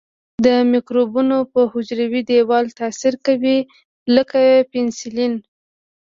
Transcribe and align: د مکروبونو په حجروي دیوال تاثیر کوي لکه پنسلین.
د 0.45 0.47
مکروبونو 0.71 1.37
په 1.51 1.61
حجروي 1.71 2.21
دیوال 2.29 2.65
تاثیر 2.79 3.13
کوي 3.25 3.57
لکه 4.15 4.39
پنسلین. 4.71 5.33